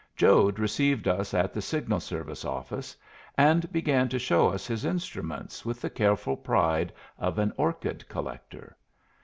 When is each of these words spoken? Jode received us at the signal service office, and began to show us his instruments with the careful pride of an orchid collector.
Jode 0.15 0.57
received 0.57 1.07
us 1.07 1.31
at 1.31 1.53
the 1.53 1.61
signal 1.61 1.99
service 1.99 2.43
office, 2.43 2.95
and 3.37 3.71
began 3.71 4.09
to 4.09 4.17
show 4.17 4.47
us 4.49 4.65
his 4.65 4.83
instruments 4.83 5.63
with 5.63 5.79
the 5.79 5.91
careful 5.91 6.35
pride 6.35 6.91
of 7.19 7.37
an 7.37 7.53
orchid 7.55 8.09
collector. 8.09 8.75